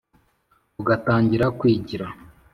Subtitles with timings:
[0.81, 2.05] ugatangira kwigira